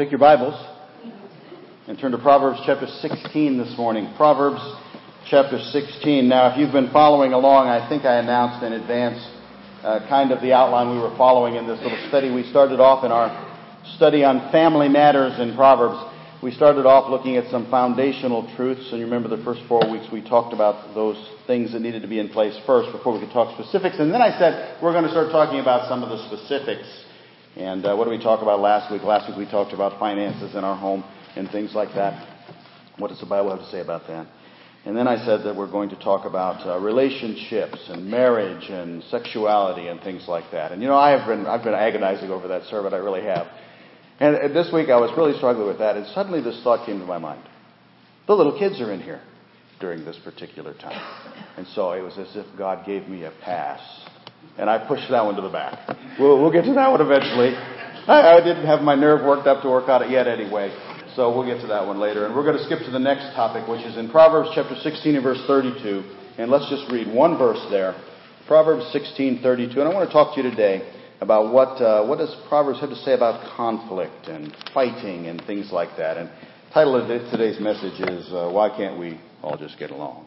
[0.00, 0.56] Take your Bibles
[1.86, 4.10] and turn to Proverbs chapter 16 this morning.
[4.16, 4.62] Proverbs
[5.28, 6.26] chapter 16.
[6.26, 9.20] Now, if you've been following along, I think I announced in advance
[9.84, 12.32] uh, kind of the outline we were following in this little study.
[12.32, 13.28] We started off in our
[13.96, 16.00] study on family matters in Proverbs.
[16.42, 20.06] We started off looking at some foundational truths, and you remember the first four weeks
[20.10, 23.34] we talked about those things that needed to be in place first before we could
[23.34, 23.96] talk specifics.
[23.98, 26.88] And then I said we're going to start talking about some of the specifics
[27.56, 29.02] and uh, what did we talk about last week?
[29.02, 31.04] Last week we talked about finances in our home
[31.36, 32.28] and things like that.
[32.96, 34.26] What does the Bible have to say about that?
[34.84, 39.02] And then I said that we're going to talk about uh, relationships and marriage and
[39.04, 40.72] sexuality and things like that.
[40.72, 42.94] And you know, I have been I've been agonizing over that sermon.
[42.94, 43.46] I really have.
[44.20, 47.06] And this week I was really struggling with that, and suddenly this thought came to
[47.06, 47.42] my mind:
[48.26, 49.20] the little kids are in here
[49.80, 51.00] during this particular time,
[51.56, 53.80] and so it was as if God gave me a pass
[54.58, 55.96] and I pushed that one to the back.
[56.18, 57.54] We'll, we'll get to that one eventually.
[58.06, 60.72] I, I didn't have my nerve worked up to work on it yet anyway.
[61.16, 62.26] So we'll get to that one later.
[62.26, 65.14] And we're going to skip to the next topic, which is in Proverbs chapter 16
[65.14, 66.04] and verse 32.
[66.38, 67.94] And let's just read one verse there.
[68.46, 69.78] Proverbs 16:32.
[69.78, 70.82] And I want to talk to you today
[71.20, 75.70] about what uh, what does Proverbs have to say about conflict and fighting and things
[75.70, 76.16] like that.
[76.16, 80.26] And the title of today's message is uh, Why Can't We All Just Get Along?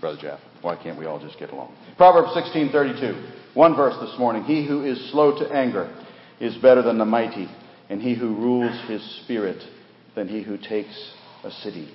[0.00, 1.74] Brother Jeff, why can't we all just get along?
[1.96, 3.54] Proverbs 16:32.
[3.54, 4.44] One verse this morning.
[4.44, 5.92] He who is slow to anger
[6.40, 7.48] is better than the mighty,
[7.90, 9.62] and he who rules his spirit
[10.14, 11.12] than he who takes
[11.44, 11.88] a city.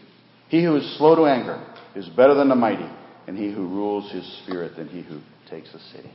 [0.49, 1.61] He who is slow to anger
[1.95, 2.89] is better than the mighty,
[3.27, 6.11] and he who rules his spirit than he who takes a city.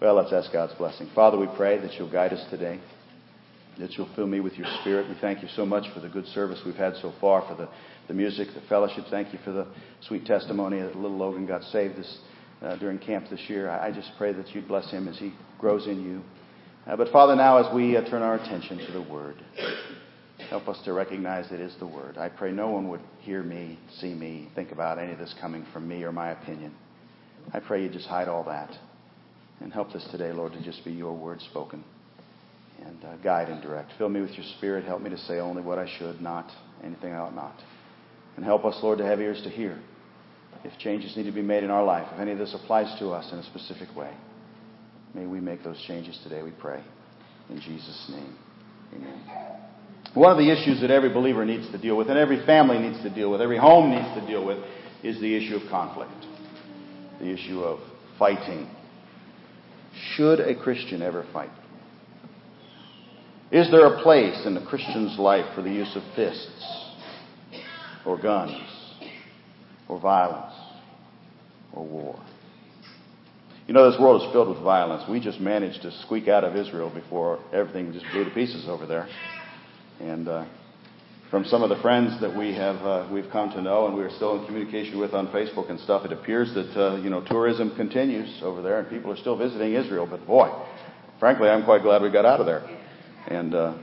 [0.00, 1.08] Well, let's ask God's blessing.
[1.14, 2.80] Father, we pray that you'll guide us today,
[3.78, 5.08] that you'll fill me with your spirit.
[5.08, 7.68] We thank you so much for the good service we've had so far, for the,
[8.08, 9.04] the music, the fellowship.
[9.10, 9.66] Thank you for the
[10.02, 12.18] sweet testimony that little Logan got saved this
[12.62, 13.68] uh, during camp this year.
[13.68, 16.22] I, I, just pray that you'd bless him as he grows in you.
[16.86, 19.36] Uh, but Father, now as we uh, turn our attention to the Word,
[20.48, 22.18] help us to recognize it is the Word.
[22.18, 25.66] I pray no one would hear me, see me, think about any of this coming
[25.72, 26.74] from me or my opinion.
[27.52, 28.70] I pray you just hide all that
[29.60, 31.84] and help this today, Lord, to just be your word spoken
[32.84, 33.92] and uh, guide and direct.
[33.98, 34.84] Fill me with your Spirit.
[34.84, 36.50] Help me to say only what I should, not
[36.82, 37.54] anything I ought not.
[38.36, 39.78] And help us, Lord, to have ears to hear
[40.64, 43.10] if changes need to be made in our life, if any of this applies to
[43.10, 44.12] us in a specific way,
[45.14, 46.82] may we make those changes today, we pray.
[47.50, 48.36] In Jesus' name,
[48.94, 49.22] amen.
[50.14, 53.02] One of the issues that every believer needs to deal with, and every family needs
[53.02, 54.58] to deal with, every home needs to deal with,
[55.02, 56.12] is the issue of conflict,
[57.18, 57.80] the issue of
[58.18, 58.68] fighting.
[60.14, 61.50] Should a Christian ever fight?
[63.50, 66.81] Is there a place in the Christian's life for the use of fists
[68.06, 68.52] or guns
[69.88, 70.54] or violence
[71.72, 72.20] or war.
[73.66, 75.08] You know, this world is filled with violence.
[75.08, 78.86] We just managed to squeak out of Israel before everything just blew to pieces over
[78.86, 79.08] there.
[80.00, 80.44] And uh,
[81.30, 84.02] from some of the friends that we have uh, we've come to know and we
[84.02, 87.24] are still in communication with on Facebook and stuff, it appears that uh, you know
[87.24, 90.06] tourism continues over there and people are still visiting Israel.
[90.10, 90.50] But boy,
[91.20, 92.68] frankly, I'm quite glad we got out of there.
[93.28, 93.78] And uh,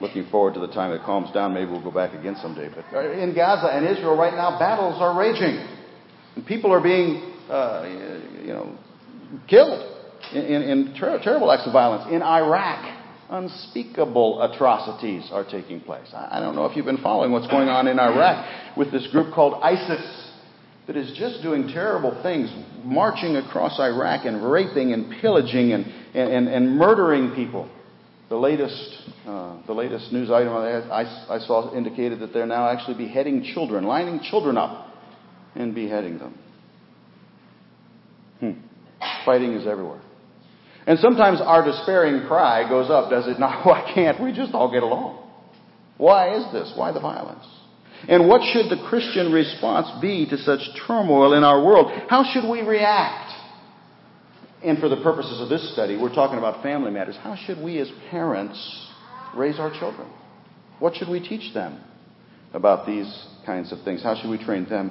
[0.00, 1.54] looking forward to the time it calms down.
[1.54, 2.68] Maybe we'll go back again someday.
[2.68, 5.66] But uh, in Gaza and Israel right now, battles are raging.
[6.36, 8.78] And people are being, uh, you know,
[9.48, 9.94] killed
[10.32, 12.12] in, in, in ter- terrible acts of violence.
[12.12, 16.08] In Iraq, unspeakable atrocities are taking place.
[16.12, 19.06] I, I don't know if you've been following what's going on in Iraq with this
[19.08, 20.30] group called ISIS
[20.86, 22.52] that is just doing terrible things,
[22.84, 27.70] marching across Iraq and raping and pillaging and, and, and murdering people.
[28.34, 32.96] The latest, uh, the latest news item I, I saw indicated that they're now actually
[32.96, 34.92] beheading children, lining children up
[35.54, 36.36] and beheading them.
[38.40, 38.50] Hmm.
[39.24, 40.00] Fighting is everywhere.
[40.84, 43.64] And sometimes our despairing cry goes up, does it not?
[43.64, 45.30] Why can't we just all get along?
[45.96, 46.72] Why is this?
[46.74, 47.46] Why the violence?
[48.08, 50.58] And what should the Christian response be to such
[50.88, 51.92] turmoil in our world?
[52.08, 53.30] How should we react?
[54.64, 57.16] And for the purposes of this study, we're talking about family matters.
[57.20, 58.90] How should we as parents
[59.36, 60.08] raise our children?
[60.78, 61.80] What should we teach them
[62.54, 64.02] about these kinds of things?
[64.02, 64.90] How should we train them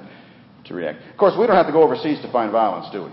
[0.66, 1.00] to react?
[1.10, 3.10] Of course, we don't have to go overseas to find violence, do we?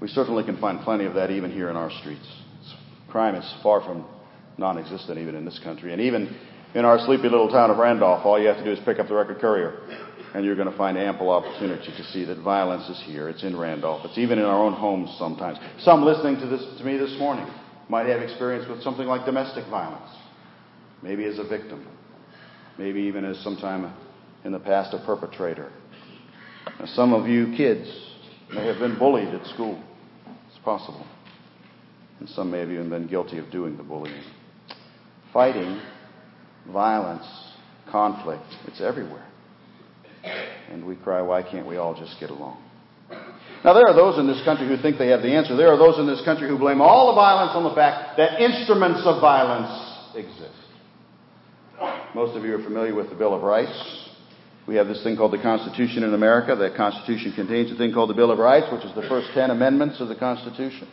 [0.00, 2.26] We certainly can find plenty of that even here in our streets.
[3.08, 4.04] Crime is far from
[4.58, 5.92] non existent even in this country.
[5.92, 6.36] And even
[6.74, 9.06] in our sleepy little town of Randolph, all you have to do is pick up
[9.06, 9.78] the record courier
[10.34, 13.28] and you're going to find ample opportunity to see that violence is here.
[13.28, 14.04] It's in Randolph.
[14.04, 15.58] It's even in our own homes sometimes.
[15.78, 17.46] Some listening to this to me this morning
[17.88, 20.10] might have experience with something like domestic violence,
[21.02, 21.86] maybe as a victim,
[22.78, 23.94] maybe even as sometime
[24.44, 25.70] in the past a perpetrator.
[26.80, 27.88] Now, some of you kids
[28.52, 29.80] may have been bullied at school.
[30.48, 31.06] It's possible.
[32.18, 34.22] And some may have even been guilty of doing the bullying.
[35.32, 35.80] Fighting
[36.72, 37.26] violence,
[37.90, 38.44] conflict.
[38.66, 39.28] It's everywhere.
[40.70, 42.62] And we cry, why can't we all just get along?
[43.64, 45.56] Now, there are those in this country who think they have the answer.
[45.56, 48.40] There are those in this country who blame all the violence on the fact that
[48.40, 50.52] instruments of violence exist.
[52.14, 54.10] Most of you are familiar with the Bill of Rights.
[54.66, 56.54] We have this thing called the Constitution in America.
[56.56, 59.50] That Constitution contains a thing called the Bill of Rights, which is the first ten
[59.50, 60.88] amendments of the Constitution.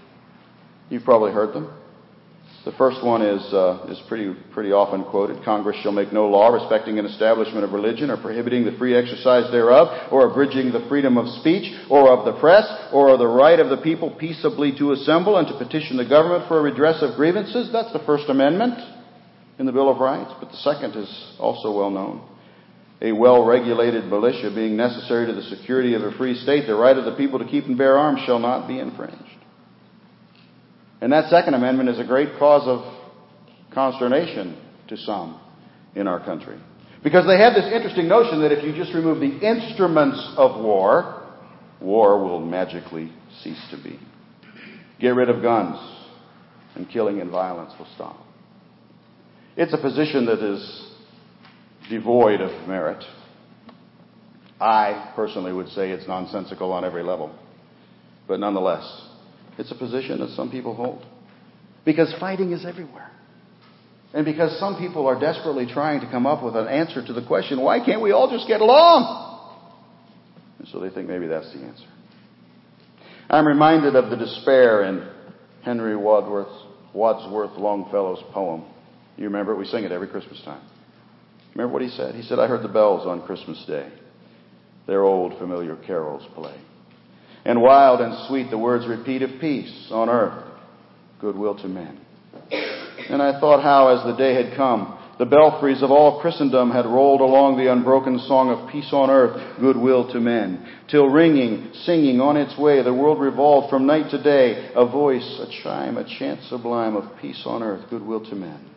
[0.89, 1.73] You've probably heard them.
[2.63, 5.43] The first one is, uh, is pretty, pretty often quoted.
[5.43, 9.49] Congress shall make no law respecting an establishment of religion or prohibiting the free exercise
[9.51, 13.69] thereof or abridging the freedom of speech or of the press or the right of
[13.69, 17.71] the people peaceably to assemble and to petition the government for a redress of grievances.
[17.73, 18.77] That's the First Amendment
[19.57, 20.31] in the Bill of Rights.
[20.39, 21.09] But the second is
[21.39, 22.21] also well known.
[23.01, 26.95] A well regulated militia being necessary to the security of a free state, the right
[26.95, 29.30] of the people to keep and bear arms shall not be infringed.
[31.01, 34.55] And that Second Amendment is a great cause of consternation
[34.87, 35.41] to some
[35.95, 36.57] in our country.
[37.03, 41.27] Because they have this interesting notion that if you just remove the instruments of war,
[41.81, 43.11] war will magically
[43.41, 43.99] cease to be.
[44.99, 45.79] Get rid of guns,
[46.75, 48.17] and killing and violence will stop.
[49.57, 50.87] It's a position that is
[51.89, 53.03] devoid of merit.
[54.59, 57.35] I personally would say it's nonsensical on every level.
[58.27, 59.09] But nonetheless,
[59.61, 61.05] it's a position that some people hold.
[61.85, 63.09] Because fighting is everywhere.
[64.13, 67.25] And because some people are desperately trying to come up with an answer to the
[67.25, 69.39] question, why can't we all just get along?
[70.59, 71.85] And so they think maybe that's the answer.
[73.29, 75.07] I'm reminded of the despair in
[75.63, 76.51] Henry Wadsworth,
[76.93, 78.65] Wadsworth Longfellow's poem.
[79.15, 79.57] You remember it?
[79.57, 80.61] We sing it every Christmas time.
[81.53, 82.15] Remember what he said?
[82.15, 83.89] He said, I heard the bells on Christmas Day.
[84.87, 86.59] Their old familiar carols play.
[87.43, 90.43] And wild and sweet the words repeat of peace on earth,
[91.19, 91.99] goodwill to men.
[93.09, 96.85] And I thought how, as the day had come, the belfries of all Christendom had
[96.85, 102.19] rolled along the unbroken song of peace on earth, goodwill to men, till ringing, singing
[102.19, 106.05] on its way, the world revolved from night to day, a voice, a chime, a
[106.17, 108.67] chant sublime of peace on earth, goodwill to men.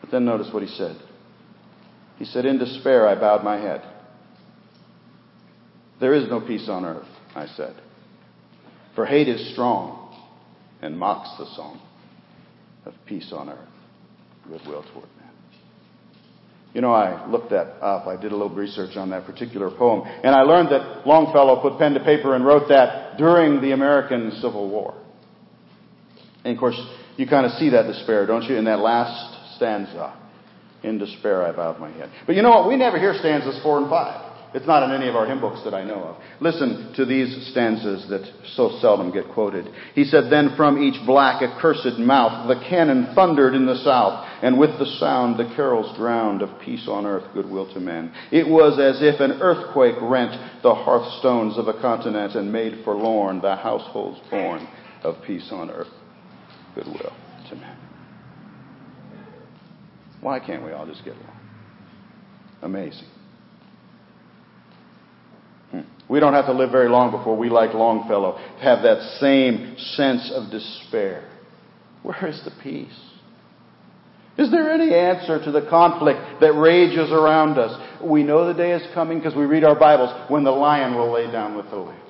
[0.00, 0.96] But then notice what he said.
[2.18, 3.82] He said, In despair I bowed my head.
[6.00, 7.74] There is no peace on earth, I said.
[8.94, 10.14] For hate is strong
[10.82, 11.80] and mocks the song
[12.86, 13.68] of peace on earth,
[14.44, 15.30] goodwill toward men.
[16.74, 18.06] You know, I looked that up.
[18.06, 20.02] I did a little research on that particular poem.
[20.22, 24.32] And I learned that Longfellow put pen to paper and wrote that during the American
[24.42, 24.94] Civil War.
[26.44, 26.80] And of course,
[27.16, 30.20] you kind of see that despair, don't you, in that last stanza.
[30.84, 32.10] In despair, I bowed my head.
[32.26, 32.68] But you know what?
[32.68, 34.27] We never hear stanzas four and five.
[34.54, 36.16] It's not in any of our hymn books that I know of.
[36.40, 38.22] Listen to these stanzas that
[38.54, 39.68] so seldom get quoted.
[39.94, 44.58] He said, Then from each black accursed mouth the cannon thundered in the south, and
[44.58, 48.10] with the sound the carols drowned of peace on earth, goodwill to men.
[48.32, 53.42] It was as if an earthquake rent the hearthstones of a continent and made forlorn
[53.42, 54.66] the households born
[55.02, 55.92] of peace on earth,
[56.74, 57.12] goodwill
[57.50, 57.76] to men.
[60.22, 61.38] Why can't we all just get along?
[62.62, 63.06] Amazing.
[66.08, 70.32] We don't have to live very long before we, like Longfellow, have that same sense
[70.34, 71.28] of despair.
[72.02, 72.98] Where is the peace?
[74.38, 78.00] Is there any answer to the conflict that rages around us?
[78.02, 81.12] We know the day is coming because we read our Bibles when the lion will
[81.12, 82.00] lay down with the lamb.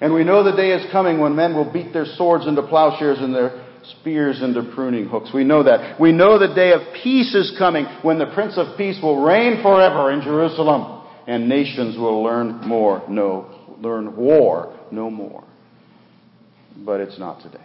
[0.00, 3.18] And we know the day is coming when men will beat their swords into plowshares
[3.18, 3.66] and their
[4.00, 5.30] spears into pruning hooks.
[5.32, 6.00] We know that.
[6.00, 9.62] We know the day of peace is coming when the Prince of Peace will reign
[9.62, 10.97] forever in Jerusalem
[11.28, 15.44] and nations will learn more, no, learn war no more.
[16.78, 17.64] But it's not today.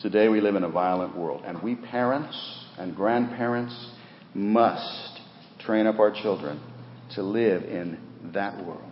[0.00, 3.92] Today we live in a violent world, and we parents and grandparents
[4.34, 5.20] must
[5.60, 6.60] train up our children
[7.14, 7.96] to live in
[8.34, 8.90] that world,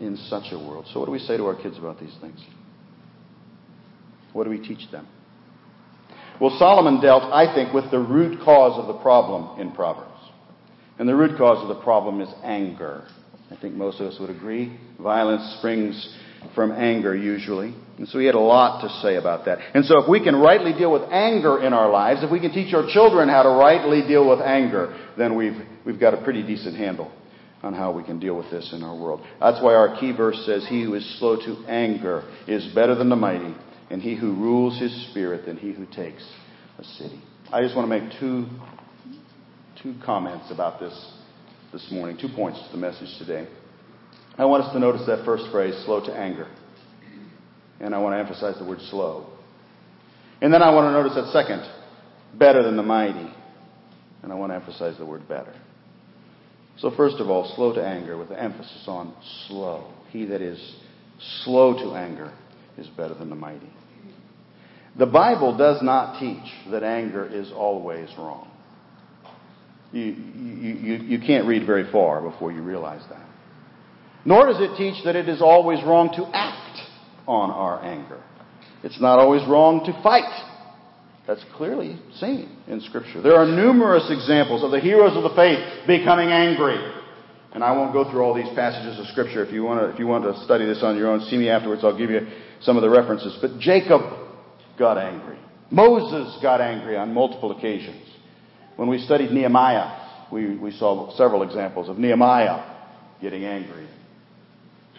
[0.00, 0.86] in such a world.
[0.92, 2.42] So, what do we say to our kids about these things?
[4.32, 5.06] What do we teach them?
[6.40, 10.07] Well, Solomon dealt, I think, with the root cause of the problem in Proverbs.
[10.98, 13.06] And the root cause of the problem is anger.
[13.50, 14.78] I think most of us would agree.
[15.00, 16.16] Violence springs
[16.54, 17.74] from anger usually.
[17.98, 19.58] And so he had a lot to say about that.
[19.74, 22.52] And so if we can rightly deal with anger in our lives, if we can
[22.52, 26.42] teach our children how to rightly deal with anger, then we've, we've got a pretty
[26.42, 27.10] decent handle
[27.62, 29.20] on how we can deal with this in our world.
[29.40, 33.08] That's why our key verse says, He who is slow to anger is better than
[33.08, 33.54] the mighty,
[33.90, 36.24] and he who rules his spirit than he who takes
[36.78, 37.20] a city.
[37.52, 38.46] I just want to make two,
[39.82, 41.12] two comments about this
[41.72, 43.46] this morning, two points to the message today.
[44.36, 46.48] I want us to notice that first phrase, slow to anger.
[47.80, 49.26] And I want to emphasize the word slow.
[50.40, 51.68] And then I want to notice that second
[52.38, 53.32] better than the mighty.
[54.22, 55.54] And I want to emphasize the word better.
[56.78, 59.14] So, first of all, slow to anger with the emphasis on
[59.46, 59.92] slow.
[60.10, 60.76] He that is
[61.44, 62.32] slow to anger
[62.76, 63.70] is better than the mighty.
[64.96, 68.50] The Bible does not teach that anger is always wrong.
[69.92, 73.26] You, you, you, can't read very far before you realize that.
[74.24, 76.78] Nor does it teach that it is always wrong to act
[77.26, 78.22] on our anger.
[78.82, 80.28] It's not always wrong to fight.
[81.26, 83.22] That's clearly seen in Scripture.
[83.22, 86.76] There are numerous examples of the heroes of the faith becoming angry.
[87.52, 89.44] And I won't go through all these passages of Scripture.
[89.44, 91.48] If you want to, if you want to study this on your own, see me
[91.48, 91.82] afterwards.
[91.84, 92.26] I'll give you
[92.60, 93.36] some of the references.
[93.40, 94.02] But Jacob
[94.78, 95.38] got angry.
[95.70, 98.07] Moses got angry on multiple occasions.
[98.78, 102.76] When we studied Nehemiah, we, we saw several examples of Nehemiah
[103.20, 103.88] getting angry,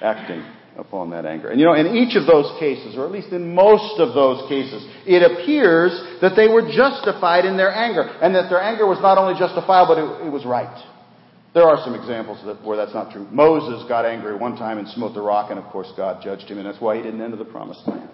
[0.02, 0.44] acting
[0.76, 1.48] upon that anger.
[1.48, 4.50] And you know, in each of those cases, or at least in most of those
[4.50, 9.00] cases, it appears that they were justified in their anger, and that their anger was
[9.00, 10.86] not only justifiable, but it, it was right.
[11.54, 13.30] There are some examples that, where that's not true.
[13.32, 16.58] Moses got angry one time and smote the rock, and of course God judged him,
[16.58, 18.10] and that's why he didn't enter the promised land.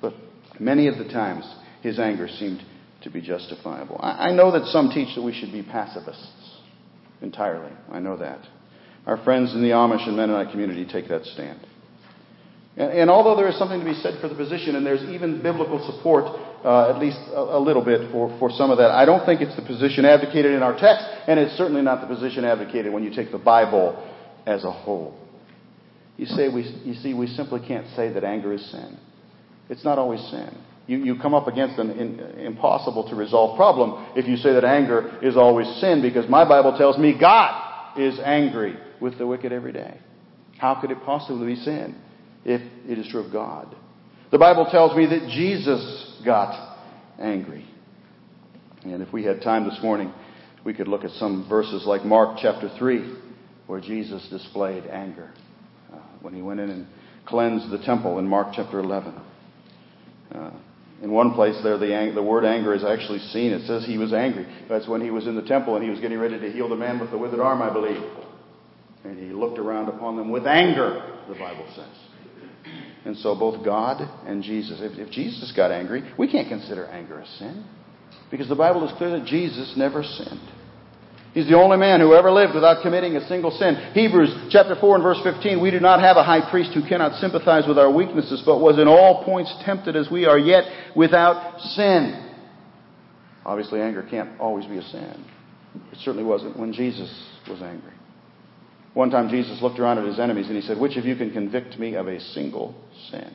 [0.00, 0.14] But
[0.58, 1.44] many of the times,
[1.82, 2.62] his anger seemed
[3.08, 3.98] to be justifiable.
[4.00, 6.60] I, I know that some teach that we should be pacifists
[7.22, 7.72] entirely.
[7.90, 8.40] I know that.
[9.06, 11.66] Our friends in the Amish and Mennonite community take that stand.
[12.76, 15.42] And, and although there is something to be said for the position, and there's even
[15.42, 16.24] biblical support,
[16.64, 19.40] uh, at least a, a, little bit, for, for some of that, I don't think
[19.40, 23.02] it's the position advocated in our text, and it's certainly not the position advocated when
[23.02, 23.96] you take the Bible
[24.46, 25.16] as a whole.
[26.18, 28.98] You, say we, you see, we simply can't say that anger is sin.
[29.70, 30.50] It's not always sin.
[30.88, 34.64] You, you come up against an in, impossible to resolve problem if you say that
[34.64, 39.52] anger is always sin, because my Bible tells me God is angry with the wicked
[39.52, 40.00] every day.
[40.56, 41.94] How could it possibly be sin
[42.44, 43.76] if it is true of God?
[44.32, 46.78] The Bible tells me that Jesus got
[47.20, 47.66] angry.
[48.84, 50.12] And if we had time this morning,
[50.64, 53.14] we could look at some verses like Mark chapter 3,
[53.66, 55.30] where Jesus displayed anger
[55.92, 56.86] uh, when he went in and
[57.26, 59.14] cleansed the temple in Mark chapter 11.
[61.08, 63.50] In one place there, the, the word anger is actually seen.
[63.50, 64.46] It says he was angry.
[64.68, 66.76] That's when he was in the temple and he was getting ready to heal the
[66.76, 68.02] man with the withered arm, I believe.
[69.04, 72.74] And he looked around upon them with anger, the Bible says.
[73.06, 77.20] And so both God and Jesus, if, if Jesus got angry, we can't consider anger
[77.20, 77.64] a sin.
[78.30, 80.57] Because the Bible is clear that Jesus never sinned.
[81.38, 83.76] He's the only man who ever lived without committing a single sin.
[83.94, 87.20] Hebrews chapter 4 and verse 15, we do not have a high priest who cannot
[87.20, 90.64] sympathize with our weaknesses, but was in all points tempted as we are, yet
[90.96, 92.28] without sin.
[93.46, 95.24] Obviously, anger can't always be a sin.
[95.92, 97.08] It certainly wasn't when Jesus
[97.48, 97.92] was angry.
[98.94, 101.30] One time Jesus looked around at his enemies and he said, Which of you can
[101.30, 102.74] convict me of a single
[103.12, 103.32] sin?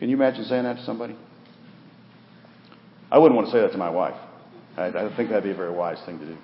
[0.00, 1.14] Can you imagine saying that to somebody?
[3.12, 4.20] I wouldn't want to say that to my wife.
[4.76, 6.36] I, I think that'd be a very wise thing to do.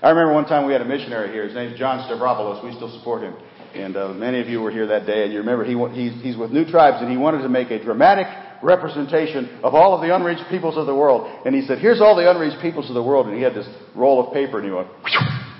[0.00, 1.44] I remember one time we had a missionary here.
[1.44, 2.64] His name's John Stavropoulos.
[2.64, 3.34] We still support him.
[3.74, 6.36] And uh, many of you were here that day, and you remember he, he's, he's
[6.36, 8.26] with New Tribes, and he wanted to make a dramatic
[8.62, 11.28] representation of all of the unreached peoples of the world.
[11.44, 13.26] And he said, Here's all the unreached peoples of the world.
[13.26, 14.88] And he had this roll of paper, and he went,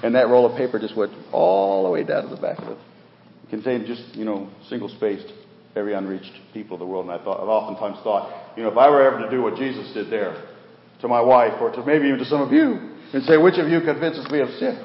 [0.04, 2.68] and that roll of paper just went all the way down to the back of
[2.68, 2.78] it.
[3.44, 5.32] It contained just, you know, single spaced,
[5.74, 7.06] every unreached people of the world.
[7.06, 9.56] And I thought, I've oftentimes thought, you know, if I were ever to do what
[9.56, 10.47] Jesus did there
[11.00, 13.68] to my wife, or to maybe even to some of you, and say, which of
[13.68, 14.78] you convinces me of sin?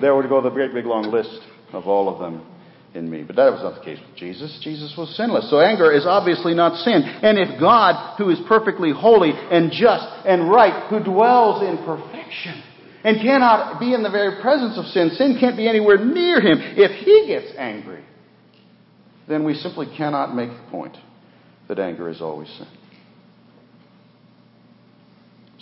[0.00, 1.40] There would go the great big long list
[1.72, 2.46] of all of them
[2.94, 3.22] in me.
[3.22, 4.58] But that was not the case with Jesus.
[4.62, 5.50] Jesus was sinless.
[5.50, 7.02] So anger is obviously not sin.
[7.02, 12.62] And if God, who is perfectly holy and just and right, who dwells in perfection,
[13.02, 15.10] and cannot be in the very presence of sin.
[15.16, 16.58] Sin can't be anywhere near him.
[16.76, 18.02] If he gets angry,
[19.28, 20.96] then we simply cannot make the point
[21.68, 22.66] that anger is always sin.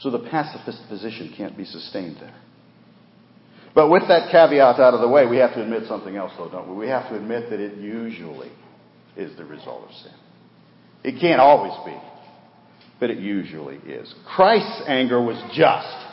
[0.03, 2.35] So the pacifist position can't be sustained there.
[3.73, 6.51] But with that caveat out of the way, we have to admit something else, though,
[6.51, 6.75] don't we?
[6.75, 8.51] We have to admit that it usually
[9.17, 10.13] is the result of sin.
[11.05, 11.97] It can't always be,
[12.99, 14.13] but it usually is.
[14.35, 16.09] Christ's anger was just.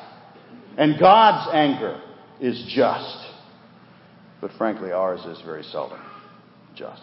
[0.77, 2.01] And God's anger
[2.39, 3.17] is just.
[4.39, 5.99] But frankly, ours is very seldom
[6.75, 7.01] just.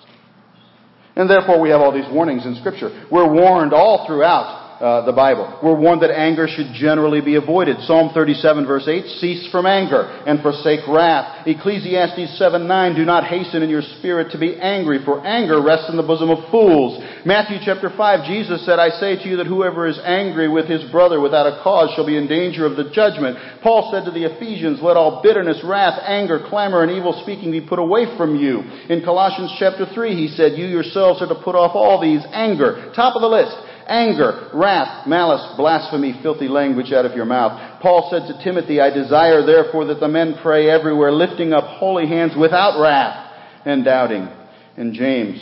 [1.16, 3.06] And therefore, we have all these warnings in Scripture.
[3.10, 5.58] We're warned all throughout uh, the Bible.
[5.62, 7.80] We're warned that anger should generally be avoided.
[7.88, 11.46] Psalm 37 verse 8, cease from anger and forsake wrath.
[11.46, 15.88] Ecclesiastes 7 9, do not hasten in your spirit to be angry, for anger rests
[15.88, 17.02] in the bosom of fools.
[17.24, 20.84] Matthew chapter 5, Jesus said, I say to you that whoever is angry with his
[20.90, 23.38] brother without a cause shall be in danger of the judgment.
[23.62, 27.60] Paul said to the Ephesians, let all bitterness, wrath, anger, clamor, and evil speaking be
[27.60, 28.60] put away from you.
[28.90, 32.92] In Colossians chapter 3, he said, you yourselves are to put off all these anger.
[32.94, 33.56] Top of the list
[33.88, 37.80] Anger, wrath, malice, blasphemy, filthy language out of your mouth.
[37.80, 42.06] Paul said to Timothy, I desire therefore that the men pray everywhere, lifting up holy
[42.08, 43.32] hands without wrath
[43.64, 44.28] and doubting.
[44.76, 45.40] And James,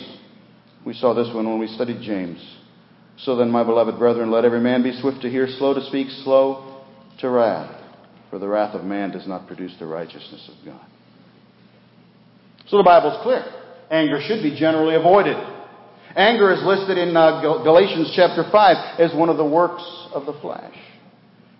[0.85, 2.39] we saw this one when we studied James.
[3.17, 6.07] So then, my beloved brethren, let every man be swift to hear, slow to speak,
[6.23, 6.83] slow
[7.19, 7.81] to wrath.
[8.29, 10.85] For the wrath of man does not produce the righteousness of God.
[12.67, 13.43] So the Bible's clear.
[13.89, 15.37] Anger should be generally avoided.
[16.15, 20.33] Anger is listed in uh, Galatians chapter 5 as one of the works of the
[20.39, 20.75] flesh.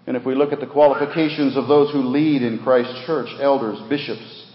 [0.07, 3.79] And if we look at the qualifications of those who lead in Christ's church, elders,
[3.89, 4.45] bishops,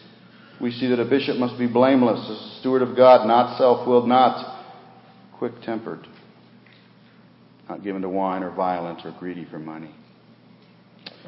[0.58, 4.64] we see that a bishop must be blameless, a steward of God, not self-willed, not
[5.38, 6.06] quick-tempered,
[7.68, 9.94] not given to wine or violence or greedy for money.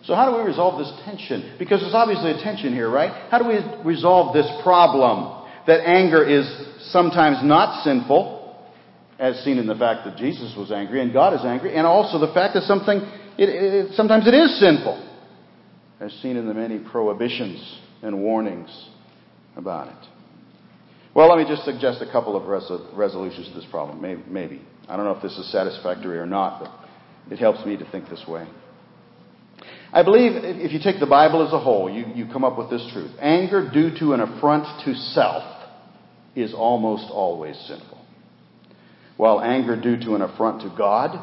[0.05, 1.57] So how do we resolve this tension?
[1.59, 3.29] Because there's obviously a tension here, right?
[3.31, 6.47] How do we resolve this problem that anger is
[6.91, 8.42] sometimes not sinful,
[9.23, 12.19] as seen in the fact that Jesus was angry and God is angry, and also
[12.19, 12.99] the fact that something,
[13.39, 14.99] it, it, sometimes it is sinful,
[16.01, 18.89] as seen in the many prohibitions and warnings
[19.55, 20.09] about it.
[21.15, 24.01] Well, let me just suggest a couple of res- resolutions to this problem.
[24.03, 24.63] Maybe, maybe.
[24.89, 28.09] I don't know if this is satisfactory or not, but it helps me to think
[28.09, 28.49] this way.
[29.93, 32.71] I believe if you take the Bible as a whole, you, you come up with
[32.71, 33.13] this truth.
[33.21, 35.45] Anger due to an affront to self
[36.35, 38.02] is almost always sinful,
[39.17, 41.19] while anger due to an affront to God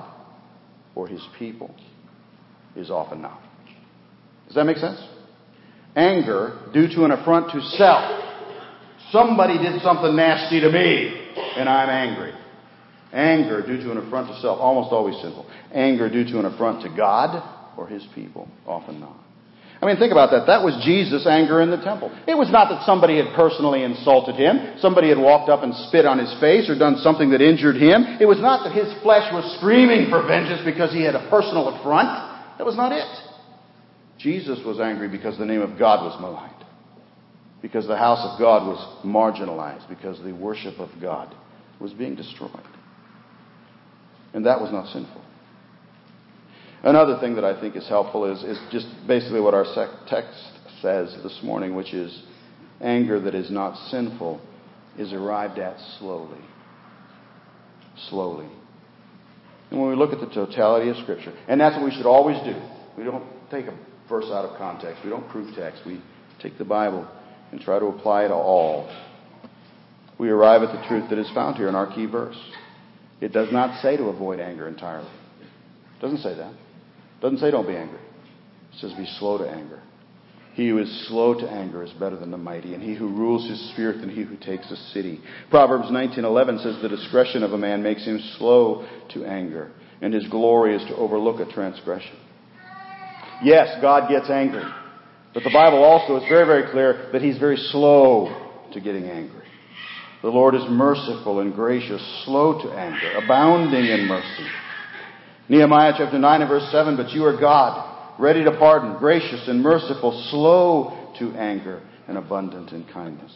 [0.96, 1.74] or his people
[2.76, 3.42] is often not.
[4.48, 5.00] Does that make sense?
[5.96, 8.26] Anger due to an affront to self.
[9.12, 12.34] Somebody did something nasty to me, and I'm angry.
[13.12, 15.50] Anger due to an affront to self, almost always sinful.
[15.74, 17.42] Anger due to an affront to God
[17.76, 19.18] or his people, often not.
[19.82, 20.44] I mean, think about that.
[20.48, 22.12] That was Jesus' anger in the temple.
[22.28, 26.06] It was not that somebody had personally insulted him, somebody had walked up and spit
[26.06, 28.20] on his face or done something that injured him.
[28.20, 31.70] It was not that his flesh was screaming for vengeance because he had a personal
[31.70, 32.12] affront.
[32.58, 33.08] That was not it.
[34.20, 36.66] Jesus was angry because the name of God was maligned,
[37.62, 41.34] because the house of God was marginalized, because the worship of God
[41.80, 42.52] was being destroyed.
[44.34, 45.19] And that was not sinful.
[46.84, 49.66] Another thing that I think is helpful is, is just basically what our
[50.08, 50.40] text
[50.82, 52.24] says this morning, which is
[52.82, 54.42] anger that is not sinful
[54.98, 56.40] is arrived at slowly.
[58.10, 58.48] Slowly.
[59.72, 62.38] And when we look at the totality of Scripture, and that's what we should always
[62.44, 62.60] do.
[62.98, 65.04] We don't take a verse out of context.
[65.04, 65.82] We don't prove text.
[65.86, 66.02] We
[66.42, 67.08] take the Bible
[67.52, 68.90] and try to apply it to all.
[70.18, 72.38] We arrive at the truth that is found here in our key verse.
[73.22, 75.10] It does not say to avoid anger entirely.
[75.40, 76.54] It doesn't say that.
[77.22, 78.00] Doesn't say don't be angry.
[78.00, 79.82] It says be slow to anger.
[80.54, 83.48] He who is slow to anger is better than the mighty, and he who rules
[83.50, 85.22] his spirit than he who takes a city.
[85.50, 90.28] Proverbs 19:11 says the discretion of a man makes him slow to anger, and his
[90.28, 92.16] glory is to overlook a transgression.
[93.42, 94.66] Yes, God gets angry,
[95.34, 98.28] but the Bible also is very, very clear that he's very slow
[98.74, 99.46] to getting angry.
[100.22, 104.48] The Lord is merciful and gracious, slow to anger, abounding in mercy.
[105.50, 109.64] Nehemiah chapter 9 and verse 7, but you are God, ready to pardon, gracious and
[109.64, 113.32] merciful, slow to anger, and abundant in kindness.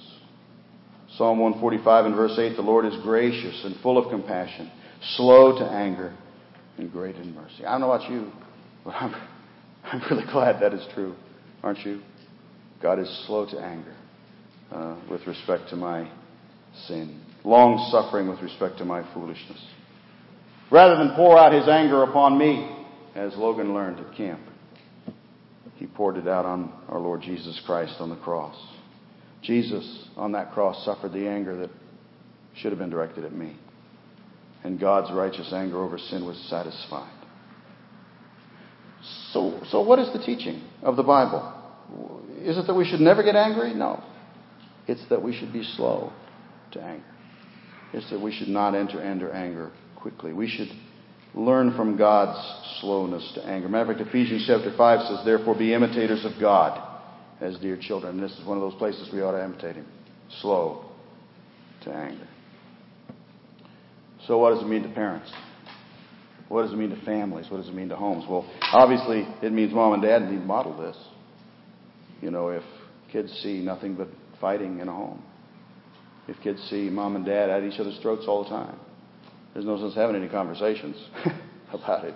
[1.17, 4.71] Psalm 145 and verse 8, the Lord is gracious and full of compassion,
[5.15, 6.15] slow to anger,
[6.78, 7.65] and great in mercy.
[7.65, 8.32] I don't know about you,
[8.86, 9.15] but I'm,
[9.84, 11.15] I'm really glad that is true,
[11.63, 11.99] aren't you?
[12.80, 13.95] God is slow to anger
[14.71, 16.12] uh, with respect to my
[16.88, 19.60] sin, long suffering with respect to my foolishness.
[20.73, 22.67] Rather than pour out his anger upon me,
[23.13, 24.41] as Logan learned at camp,
[25.75, 28.55] he poured it out on our Lord Jesus Christ on the cross.
[29.43, 31.69] Jesus, on that cross, suffered the anger that
[32.55, 33.55] should have been directed at me.
[34.63, 37.23] And God's righteous anger over sin was satisfied.
[39.31, 41.53] So, so what is the teaching of the Bible?
[42.39, 43.75] Is it that we should never get angry?
[43.75, 44.03] No.
[44.88, 46.12] It's that we should be slow
[46.71, 47.05] to anger.
[47.93, 49.71] It's that we should not enter into anger
[50.03, 50.33] quickly.
[50.33, 50.67] We should
[51.33, 52.37] learn from God's
[52.81, 53.69] slowness to anger.
[53.69, 56.89] Matter of fact, Ephesians chapter 5 says, Therefore be imitators of God
[57.39, 58.19] as dear children.
[58.19, 59.87] And this is one of those places we ought to imitate Him.
[60.41, 60.85] Slow
[61.85, 62.27] to anger.
[64.27, 65.31] So, what does it mean to parents?
[66.49, 67.47] What does it mean to families?
[67.49, 68.25] What does it mean to homes?
[68.29, 70.97] Well, obviously, it means mom and dad need to model this.
[72.21, 72.63] You know, if
[73.11, 74.09] kids see nothing but
[74.41, 75.23] fighting in a home,
[76.27, 78.77] if kids see mom and dad at each other's throats all the time,
[79.53, 80.95] there's no sense having any conversations
[81.73, 82.15] about it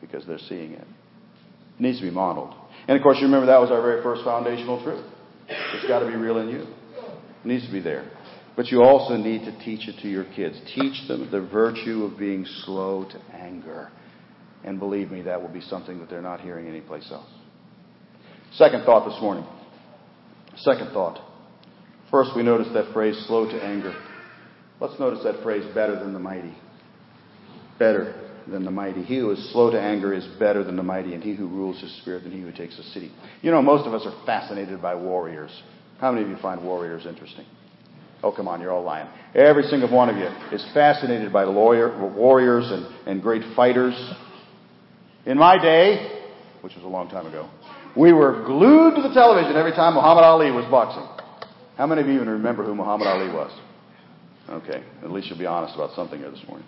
[0.00, 0.80] because they're seeing it.
[0.80, 2.54] It needs to be modeled.
[2.88, 5.04] And of course, you remember that was our very first foundational truth.
[5.48, 6.60] It's got to be real in you.
[6.60, 8.10] It needs to be there.
[8.56, 10.60] But you also need to teach it to your kids.
[10.74, 13.90] Teach them the virtue of being slow to anger.
[14.62, 17.28] And believe me, that will be something that they're not hearing anyplace else.
[18.52, 19.44] Second thought this morning.
[20.58, 21.20] Second thought.
[22.10, 23.92] First, we notice that phrase, slow to anger.
[24.84, 26.54] Let's notice that phrase, better than the mighty.
[27.78, 29.02] Better than the mighty.
[29.02, 31.80] He who is slow to anger is better than the mighty, and he who rules
[31.80, 33.10] his spirit than he who takes a city.
[33.40, 35.50] You know, most of us are fascinated by warriors.
[36.00, 37.46] How many of you find warriors interesting?
[38.22, 39.08] Oh, come on, you're all lying.
[39.34, 43.94] Every single one of you is fascinated by lawyer, warriors and, and great fighters.
[45.24, 46.26] In my day,
[46.60, 47.48] which was a long time ago,
[47.96, 51.08] we were glued to the television every time Muhammad Ali was boxing.
[51.78, 53.50] How many of you even remember who Muhammad Ali was?
[54.48, 56.66] Okay, at least you'll be honest about something here this morning.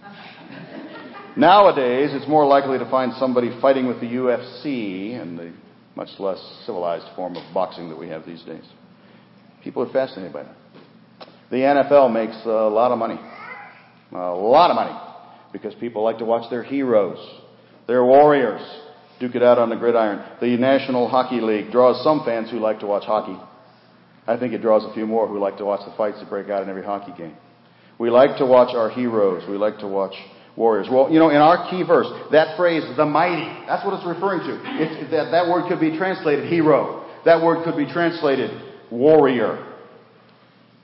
[1.36, 5.52] Nowadays, it's more likely to find somebody fighting with the UFC and the
[5.94, 8.64] much less civilized form of boxing that we have these days.
[9.62, 10.56] People are fascinated by that.
[11.50, 13.18] The NFL makes a lot of money.
[14.12, 14.98] A lot of money.
[15.52, 17.18] Because people like to watch their heroes,
[17.86, 18.62] their warriors,
[19.20, 20.24] duke it out on the gridiron.
[20.40, 23.38] The National Hockey League draws some fans who like to watch hockey.
[24.26, 26.48] I think it draws a few more who like to watch the fights that break
[26.48, 27.36] out in every hockey game.
[27.98, 29.48] We like to watch our heroes.
[29.48, 30.14] We like to watch
[30.56, 30.88] warriors.
[30.90, 34.40] Well, you know, in our key verse, that phrase, the mighty, that's what it's referring
[34.40, 34.60] to.
[34.82, 37.06] It's, that, that word could be translated hero.
[37.24, 38.50] That word could be translated
[38.90, 39.74] warrior.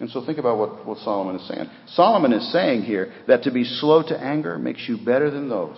[0.00, 1.66] And so think about what, what Solomon is saying.
[1.88, 5.76] Solomon is saying here that to be slow to anger makes you better than those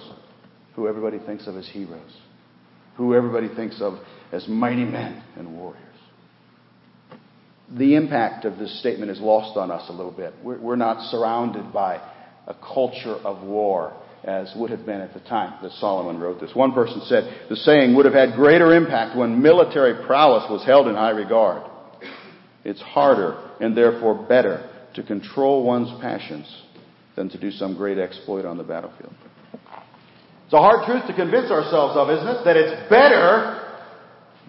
[0.75, 2.17] who everybody thinks of as heroes,
[2.97, 3.99] who everybody thinks of
[4.33, 5.84] as mighty men and warriors
[7.73, 10.35] the impact of this statement is lost on us a little bit.
[10.43, 11.97] We're, we're not surrounded by
[12.47, 16.55] a culture of war as would have been at the time that Solomon wrote this.
[16.55, 20.89] One person said the saying would have had greater impact when military prowess was held
[20.89, 21.71] in high regard.
[22.65, 26.47] It's harder and therefore better to control one's passions
[27.17, 29.13] than to do some great exploit on the battlefield.
[30.45, 32.45] It's a hard truth to convince ourselves of, isn't it?
[32.45, 33.83] That it's better,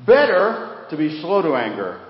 [0.06, 2.05] better to be slow to anger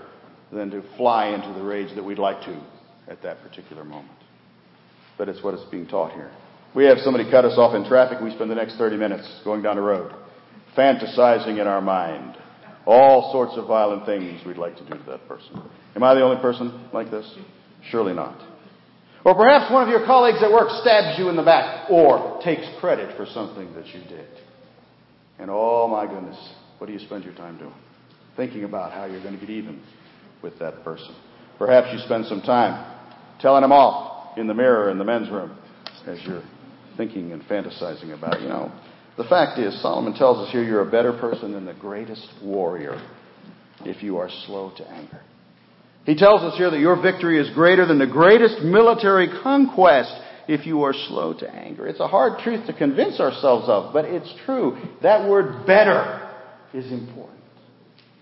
[0.55, 2.59] than to fly into the rage that we'd like to
[3.07, 4.17] at that particular moment.
[5.17, 6.31] But it's what is being taught here.
[6.73, 9.61] We have somebody cut us off in traffic, we spend the next 30 minutes going
[9.61, 10.13] down the road,
[10.75, 12.37] fantasizing in our mind
[12.85, 15.61] all sorts of violent things we'd like to do to that person.
[15.95, 17.29] Am I the only person like this?
[17.89, 18.39] Surely not.
[19.23, 22.67] Or perhaps one of your colleagues at work stabs you in the back or takes
[22.79, 24.27] credit for something that you did.
[25.39, 26.37] And oh my goodness,
[26.77, 27.73] what do you spend your time doing?
[28.37, 29.81] Thinking about how you're going to get even
[30.45, 31.13] with that person.
[31.57, 32.93] Perhaps you spend some time
[33.41, 35.57] telling them off in the mirror in the men's room
[36.07, 36.43] as you're
[36.95, 38.71] thinking and fantasizing about, you know.
[39.17, 43.01] The fact is, Solomon tells us here you're a better person than the greatest warrior
[43.81, 45.21] if you are slow to anger.
[46.05, 50.13] He tells us here that your victory is greater than the greatest military conquest
[50.47, 51.87] if you are slow to anger.
[51.87, 54.77] It's a hard truth to convince ourselves of, but it's true.
[55.01, 56.29] That word better
[56.73, 57.41] is important.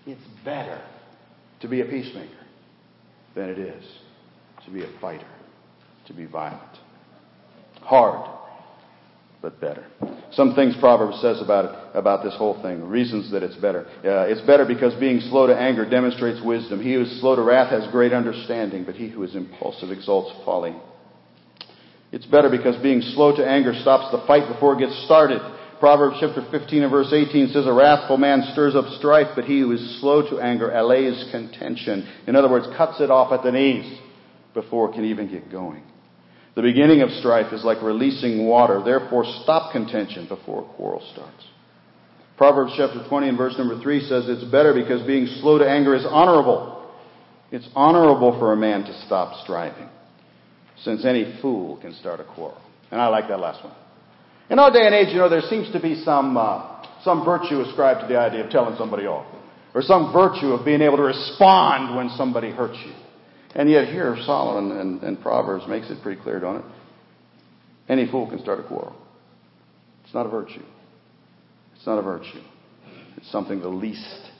[0.06, 0.80] It's better
[1.64, 2.28] to be a peacemaker
[3.34, 3.82] than it is
[4.66, 5.26] to be a fighter,
[6.06, 6.60] to be violent.
[7.80, 8.28] Hard,
[9.40, 9.86] but better.
[10.32, 13.86] Some things Proverbs says about it, about this whole thing, reasons that it's better.
[14.04, 16.82] Uh, it's better because being slow to anger demonstrates wisdom.
[16.82, 20.38] He who is slow to wrath has great understanding, but he who is impulsive exalts
[20.44, 20.76] folly.
[22.12, 25.40] It's better because being slow to anger stops the fight before it gets started.
[25.84, 29.60] Proverbs chapter 15 and verse 18 says, A wrathful man stirs up strife, but he
[29.60, 32.08] who is slow to anger allays contention.
[32.26, 34.00] In other words, cuts it off at the knees
[34.54, 35.82] before it can even get going.
[36.54, 38.80] The beginning of strife is like releasing water.
[38.82, 41.44] Therefore, stop contention before a quarrel starts.
[42.38, 45.94] Proverbs chapter 20 and verse number 3 says it's better because being slow to anger
[45.94, 46.90] is honorable.
[47.52, 49.90] It's honorable for a man to stop striving,
[50.82, 52.62] since any fool can start a quarrel.
[52.90, 53.74] And I like that last one.
[54.50, 57.60] In our day and age, you know, there seems to be some, uh, some virtue
[57.62, 59.26] ascribed to the idea of telling somebody off,
[59.74, 62.92] or some virtue of being able to respond when somebody hurts you.
[63.54, 66.64] And yet here, Solomon and, and Proverbs makes it pretty clear, don't it?
[67.88, 68.94] Any fool can start a quarrel.
[70.04, 70.64] It's not a virtue.
[71.76, 72.42] It's not a virtue.
[73.16, 74.30] It's something the least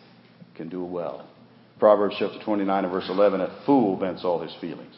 [0.57, 1.29] can do well.
[1.79, 4.95] Proverbs chapter 29 and verse 11, a fool vents all his feelings,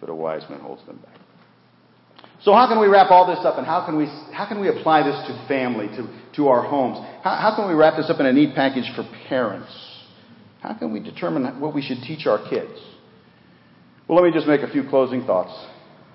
[0.00, 1.15] but a wise man holds them back.
[2.46, 4.68] So how can we wrap all this up and how can we, how can we
[4.68, 6.06] apply this to family, to,
[6.36, 6.96] to our homes?
[7.24, 9.66] How, how can we wrap this up in a neat package for parents?
[10.60, 12.70] How can we determine what we should teach our kids?
[14.06, 15.50] Well, let me just make a few closing thoughts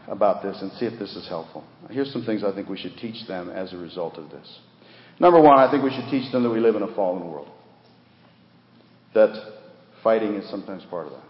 [0.07, 1.65] about this and see if this is helpful.
[1.89, 4.59] Here's some things I think we should teach them as a result of this.
[5.19, 7.49] Number one, I think we should teach them that we live in a fallen world.
[9.13, 9.35] That
[10.01, 11.25] fighting is sometimes part of that.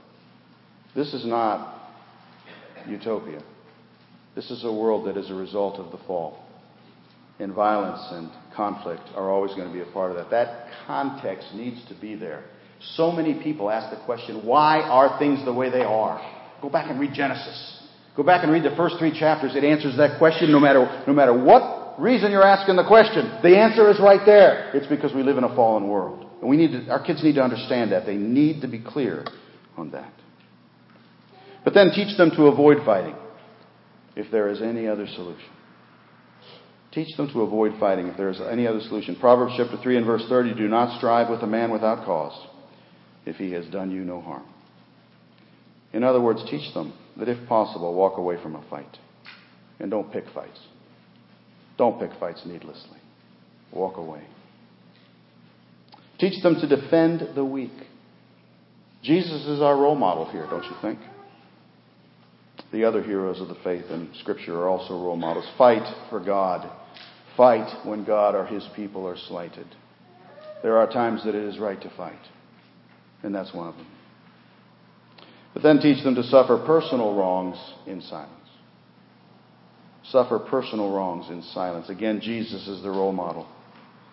[0.93, 1.91] This is not
[2.87, 3.41] utopia.
[4.35, 6.37] This is a world that is a result of the fall.
[7.39, 10.29] And violence and conflict are always going to be a part of that.
[10.29, 12.43] That context needs to be there.
[12.95, 16.21] So many people ask the question, why are things the way they are?
[16.61, 17.79] Go back and read Genesis.
[18.15, 19.55] Go back and read the first three chapters.
[19.55, 23.39] It answers that question no matter, no matter what reason you're asking the question.
[23.41, 24.71] The answer is right there.
[24.73, 26.27] It's because we live in a fallen world.
[26.41, 28.05] And we need to, our kids need to understand that.
[28.05, 29.25] They need to be clear
[29.77, 30.13] on that.
[31.63, 33.15] But then teach them to avoid fighting
[34.15, 35.49] if there is any other solution.
[36.91, 39.15] Teach them to avoid fighting if there is any other solution.
[39.15, 42.47] Proverbs chapter 3 and verse 30 do not strive with a man without cause
[43.25, 44.43] if he has done you no harm.
[45.93, 48.97] In other words, teach them that if possible, walk away from a fight.
[49.79, 50.59] And don't pick fights.
[51.77, 52.99] Don't pick fights needlessly.
[53.73, 54.23] Walk away.
[56.19, 57.71] Teach them to defend the weak.
[59.01, 60.99] Jesus is our role model here, don't you think?
[62.71, 65.47] The other heroes of the faith in Scripture are also role models.
[65.57, 66.69] Fight for God.
[67.35, 69.67] Fight when God or His people are slighted.
[70.63, 72.19] There are times that it is right to fight,
[73.23, 73.87] and that's one of them.
[75.53, 77.57] But then teach them to suffer personal wrongs
[77.87, 78.31] in silence.
[80.05, 81.89] Suffer personal wrongs in silence.
[81.89, 83.47] Again, Jesus is the role model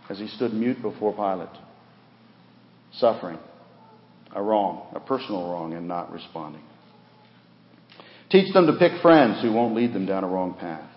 [0.08, 1.62] as he stood mute before Pilate,
[2.92, 3.38] suffering
[4.34, 6.62] a wrong, a personal wrong, and not responding.
[8.30, 10.88] Teach them to pick friends who won't lead them down a wrong path.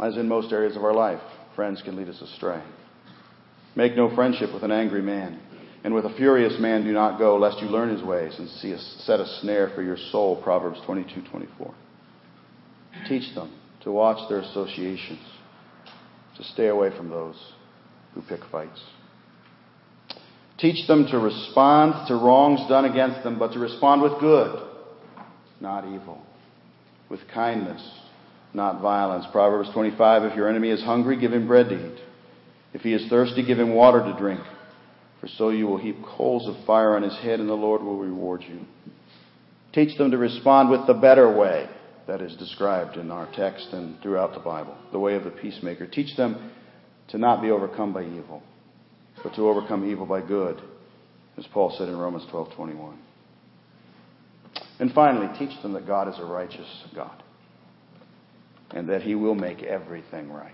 [0.00, 1.20] As in most areas of our life,
[1.54, 2.62] friends can lead us astray.
[3.76, 5.40] Make no friendship with an angry man,
[5.84, 8.72] and with a furious man do not go, lest you learn his ways and see
[8.72, 10.40] a, set a snare for your soul.
[10.42, 11.72] Proverbs 22:24.
[13.08, 15.24] Teach them to watch their associations,
[16.36, 17.36] to stay away from those
[18.14, 18.82] who pick fights.
[20.58, 24.60] Teach them to respond to wrongs done against them, but to respond with good,
[25.60, 26.20] not evil,
[27.08, 27.82] with kindness,
[28.54, 29.26] not violence.
[29.32, 32.00] Proverbs 25 If your enemy is hungry, give him bread to eat.
[32.74, 34.40] If he is thirsty, give him water to drink.
[35.20, 37.98] For so you will heap coals of fire on his head, and the Lord will
[37.98, 38.60] reward you.
[39.72, 41.68] Teach them to respond with the better way
[42.06, 45.86] that is described in our text and throughout the Bible, the way of the peacemaker.
[45.86, 46.50] Teach them
[47.08, 48.42] to not be overcome by evil,
[49.22, 50.60] but to overcome evil by good,
[51.36, 53.07] as Paul said in Romans 12:21.
[54.80, 57.22] And finally, teach them that God is a righteous God
[58.70, 60.52] and that he will make everything right.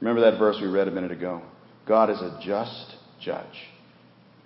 [0.00, 1.42] Remember that verse we read a minute ago?
[1.86, 3.68] God is a just judge,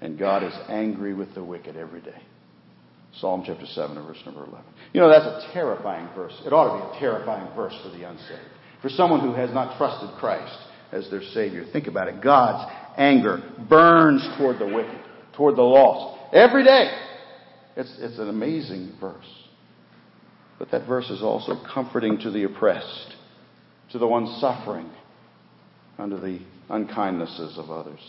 [0.00, 2.20] and God is angry with the wicked every day.
[3.20, 4.64] Psalm chapter 7 and verse number 11.
[4.92, 6.34] You know, that's a terrifying verse.
[6.44, 8.50] It ought to be a terrifying verse for the unsaved.
[8.82, 10.56] For someone who has not trusted Christ
[10.92, 11.64] as their Savior.
[11.72, 12.22] Think about it.
[12.22, 15.00] God's anger burns toward the wicked,
[15.34, 16.32] toward the lost.
[16.32, 17.07] Every day.
[17.78, 19.32] It's, it's an amazing verse.
[20.58, 23.14] But that verse is also comforting to the oppressed,
[23.92, 24.90] to the ones suffering
[25.96, 28.00] under the unkindnesses of others,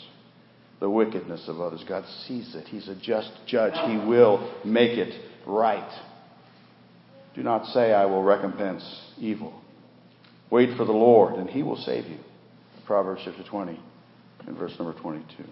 [0.80, 1.86] the wickedness of others.
[1.88, 2.68] God sees it.
[2.68, 3.74] He's a just judge.
[3.88, 5.14] He will make it
[5.46, 6.02] right.
[7.36, 8.84] Do not say, I will recompense
[9.20, 9.54] evil.
[10.50, 12.18] Wait for the Lord, and He will save you.
[12.88, 13.80] Proverbs chapter 20
[14.48, 15.44] and verse number 22.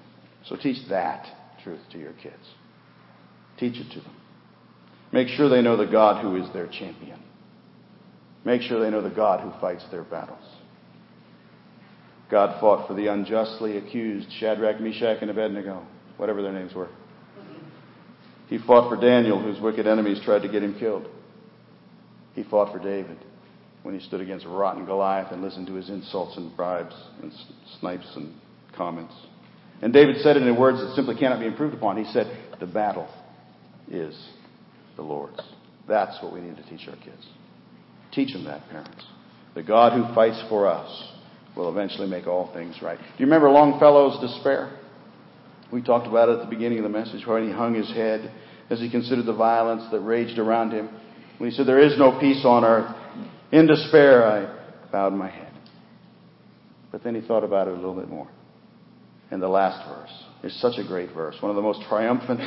[0.48, 1.28] So teach that
[1.64, 2.34] truth to your kids.
[3.60, 4.15] Teach it to them.
[5.12, 7.20] Make sure they know the God who is their champion.
[8.46, 10.43] Make sure they know the God who fights their battles.
[12.30, 15.86] God fought for the unjustly accused Shadrach, Meshach, and Abednego,
[16.17, 16.89] whatever their names were.
[18.48, 21.08] He fought for Daniel, whose wicked enemies tried to get him killed.
[22.34, 23.17] He fought for David
[23.84, 27.32] when he stood against rotten Goliath and listened to his insults and bribes and
[27.80, 28.34] snipes and
[28.76, 29.13] comments.
[29.82, 31.98] And David said it in words that simply cannot be improved upon.
[31.98, 32.28] He said,
[32.60, 33.08] The battle
[33.89, 34.17] is
[34.95, 35.41] the Lord's.
[35.88, 37.26] That's what we need to teach our kids.
[38.12, 39.04] Teach them that, parents.
[39.56, 41.12] The God who fights for us
[41.56, 42.97] will eventually make all things right.
[42.97, 44.78] Do you remember Longfellow's despair?
[45.71, 48.32] We talked about it at the beginning of the message when he hung his head
[48.69, 50.89] as he considered the violence that raged around him.
[51.38, 52.95] When he said, There is no peace on earth.
[53.52, 55.54] In despair, I bowed my head.
[56.91, 58.28] But then he thought about it a little bit more.
[59.30, 62.39] And the last verse is such a great verse, one of the most triumphant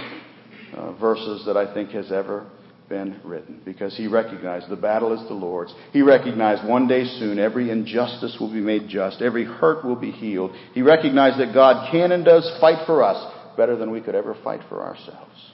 [0.74, 2.46] uh, verses that I think has ever
[2.88, 5.72] been written because he recognized the battle is the Lord's.
[5.92, 10.10] He recognized one day soon every injustice will be made just, every hurt will be
[10.10, 10.50] healed.
[10.74, 14.36] He recognized that God can and does fight for us better than we could ever
[14.44, 15.52] fight for ourselves.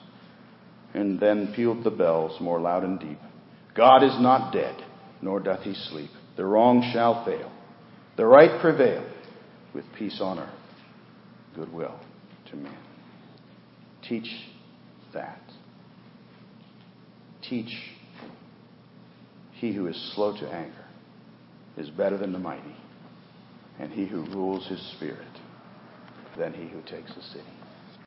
[0.93, 3.19] And then pealed the bells more loud and deep.
[3.75, 4.75] God is not dead,
[5.21, 6.09] nor doth he sleep.
[6.35, 7.51] The wrong shall fail,
[8.15, 9.07] the right prevail,
[9.73, 10.49] with peace on earth,
[11.55, 11.99] goodwill
[12.49, 12.77] to men.
[14.07, 14.27] Teach
[15.17, 15.41] that.
[17.41, 17.75] Teach
[19.53, 20.85] He who is slow to anger
[21.77, 22.75] is better than the mighty,
[23.79, 25.27] and he who rules his spirit
[26.37, 27.56] than he who takes a city.